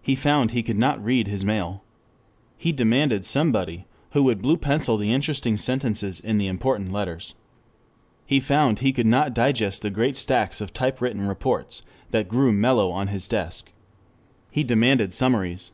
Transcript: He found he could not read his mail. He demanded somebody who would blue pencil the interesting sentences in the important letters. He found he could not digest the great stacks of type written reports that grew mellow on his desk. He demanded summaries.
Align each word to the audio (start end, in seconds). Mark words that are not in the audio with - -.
He 0.00 0.14
found 0.14 0.52
he 0.52 0.62
could 0.62 0.78
not 0.78 1.04
read 1.04 1.26
his 1.26 1.44
mail. 1.44 1.82
He 2.56 2.70
demanded 2.70 3.24
somebody 3.24 3.84
who 4.12 4.22
would 4.22 4.40
blue 4.42 4.56
pencil 4.56 4.96
the 4.96 5.12
interesting 5.12 5.56
sentences 5.56 6.20
in 6.20 6.38
the 6.38 6.46
important 6.46 6.92
letters. 6.92 7.34
He 8.24 8.38
found 8.38 8.78
he 8.78 8.92
could 8.92 9.08
not 9.08 9.34
digest 9.34 9.82
the 9.82 9.90
great 9.90 10.14
stacks 10.14 10.60
of 10.60 10.72
type 10.72 11.00
written 11.00 11.26
reports 11.26 11.82
that 12.10 12.28
grew 12.28 12.52
mellow 12.52 12.92
on 12.92 13.08
his 13.08 13.26
desk. 13.26 13.72
He 14.52 14.62
demanded 14.62 15.12
summaries. 15.12 15.72